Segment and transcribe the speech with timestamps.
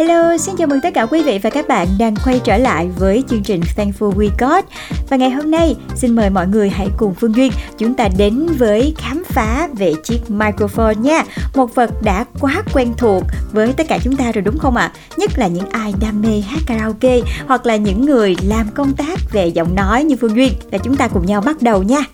[0.00, 2.88] Hello, xin chào mừng tất cả quý vị và các bạn đang quay trở lại
[2.98, 4.64] với chương trình Thankful We Got
[5.08, 8.46] Và ngày hôm nay, xin mời mọi người hãy cùng Phương Duyên chúng ta đến
[8.58, 11.24] với khám phá về chiếc microphone nha
[11.54, 13.22] Một vật đã quá quen thuộc
[13.52, 14.92] với tất cả chúng ta rồi đúng không ạ?
[14.94, 14.98] À?
[15.16, 19.18] Nhất là những ai đam mê hát karaoke hoặc là những người làm công tác
[19.32, 22.04] về giọng nói như Phương Duyên Và chúng ta cùng nhau bắt đầu nha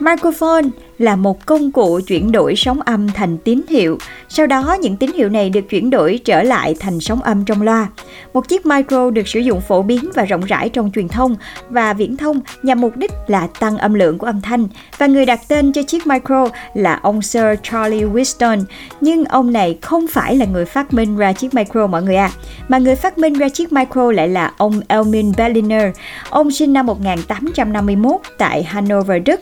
[0.00, 0.64] Microphone
[0.98, 3.98] là một công cụ chuyển đổi sóng âm thành tín hiệu.
[4.28, 7.62] Sau đó những tín hiệu này được chuyển đổi trở lại thành sóng âm trong
[7.62, 7.88] loa.
[8.34, 11.36] Một chiếc micro được sử dụng phổ biến và rộng rãi trong truyền thông
[11.68, 14.68] và viễn thông nhằm mục đích là tăng âm lượng của âm thanh.
[14.98, 18.64] Và người đặt tên cho chiếc micro là ông Sir Charlie Winston.
[19.00, 22.30] Nhưng ông này không phải là người phát minh ra chiếc micro mọi người à.
[22.68, 25.90] Mà người phát minh ra chiếc micro lại là ông Elmin Berliner.
[26.30, 29.40] Ông sinh năm 1851 tại Hanover, Đức.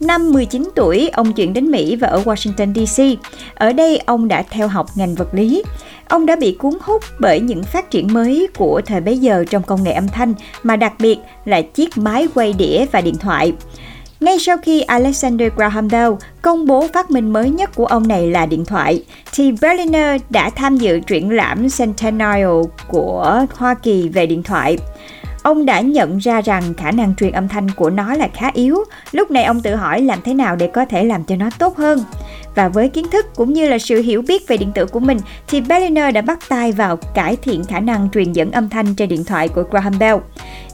[0.00, 3.02] Năm 19 tuổi, ông chuyển đến Mỹ và ở Washington DC.
[3.54, 5.62] Ở đây, ông đã theo học ngành vật lý.
[6.08, 9.62] Ông đã bị cuốn hút bởi những phát triển mới của thời bấy giờ trong
[9.62, 13.52] công nghệ âm thanh, mà đặc biệt là chiếc máy quay đĩa và điện thoại.
[14.20, 18.30] Ngay sau khi Alexander Graham Bell công bố phát minh mới nhất của ông này
[18.30, 24.26] là điện thoại, thì Berliner đã tham dự triển lãm Centennial của Hoa Kỳ về
[24.26, 24.78] điện thoại.
[25.44, 28.76] Ông đã nhận ra rằng khả năng truyền âm thanh của nó là khá yếu.
[29.12, 31.76] Lúc này ông tự hỏi làm thế nào để có thể làm cho nó tốt
[31.76, 32.04] hơn.
[32.54, 35.18] Và với kiến thức cũng như là sự hiểu biết về điện tử của mình,
[35.48, 39.08] thì Berliner đã bắt tay vào cải thiện khả năng truyền dẫn âm thanh trên
[39.08, 40.16] điện thoại của Graham Bell.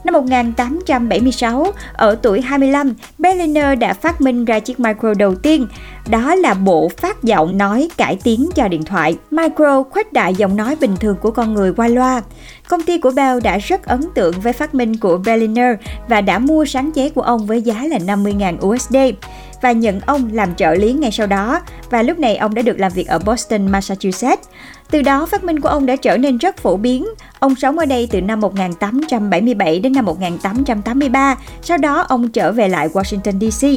[0.03, 5.67] Năm 1876, ở tuổi 25, Berliner đã phát minh ra chiếc micro đầu tiên.
[6.09, 9.17] Đó là bộ phát giọng nói cải tiến cho điện thoại.
[9.31, 12.21] Micro khuếch đại giọng nói bình thường của con người qua loa.
[12.69, 15.75] Công ty của Bell đã rất ấn tượng với phát minh của Berliner
[16.07, 18.95] và đã mua sáng chế của ông với giá là 50.000 USD
[19.61, 22.79] và nhận ông làm trợ lý ngay sau đó và lúc này ông đã được
[22.79, 24.47] làm việc ở Boston, Massachusetts.
[24.91, 27.07] Từ đó phát minh của ông đã trở nên rất phổ biến.
[27.39, 32.67] Ông sống ở đây từ năm 1877 đến năm 1883, sau đó ông trở về
[32.67, 33.67] lại Washington DC.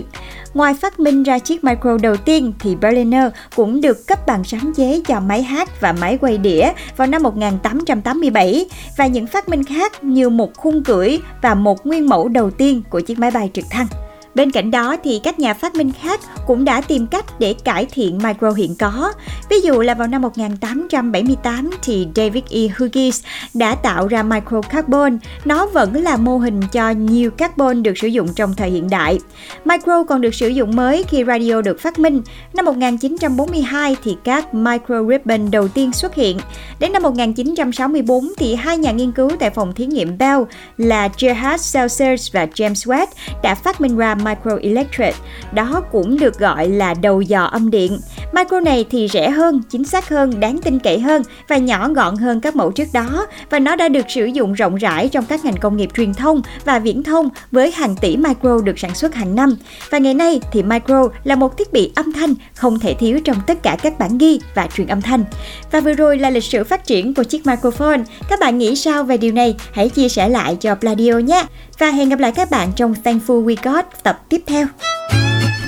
[0.54, 3.24] Ngoài phát minh ra chiếc micro đầu tiên thì Berliner
[3.56, 7.22] cũng được cấp bằng sáng chế cho máy hát và máy quay đĩa vào năm
[7.22, 12.50] 1887 và những phát minh khác như một khung cưỡi và một nguyên mẫu đầu
[12.50, 13.86] tiên của chiếc máy bay trực thăng.
[14.34, 17.86] Bên cạnh đó thì các nhà phát minh khác cũng đã tìm cách để cải
[17.86, 19.12] thiện micro hiện có.
[19.50, 22.60] Ví dụ là vào năm 1878 thì David E.
[22.78, 23.24] Hughes
[23.54, 25.18] đã tạo ra micro carbon.
[25.44, 29.18] Nó vẫn là mô hình cho nhiều carbon được sử dụng trong thời hiện đại.
[29.64, 32.22] Micro còn được sử dụng mới khi radio được phát minh.
[32.54, 36.38] Năm 1942 thì các micro ribbon đầu tiên xuất hiện.
[36.78, 40.42] Đến năm 1964 thì hai nhà nghiên cứu tại phòng thí nghiệm Bell
[40.76, 43.06] là Gerhard Celsius và James Watt
[43.42, 45.14] đã phát minh ra microelectric.
[45.52, 47.98] Đó cũng được gọi là đầu dò âm điện.
[48.34, 52.16] Micro này thì rẻ hơn, chính xác hơn, đáng tin cậy hơn và nhỏ gọn
[52.16, 55.44] hơn các mẫu trước đó và nó đã được sử dụng rộng rãi trong các
[55.44, 59.14] ngành công nghiệp truyền thông và viễn thông với hàng tỷ micro được sản xuất
[59.14, 59.56] hàng năm.
[59.90, 63.36] Và ngày nay thì micro là một thiết bị âm thanh không thể thiếu trong
[63.46, 65.24] tất cả các bản ghi và truyền âm thanh.
[65.70, 68.00] Và vừa rồi là lịch sử phát triển của chiếc microphone.
[68.28, 69.54] Các bạn nghĩ sao về điều này?
[69.72, 71.46] Hãy chia sẻ lại cho Pladio nhé.
[71.78, 74.66] Và hẹn gặp lại các bạn trong Thankful We Got tập tiếp theo.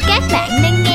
[0.08, 0.85] Các bạn đang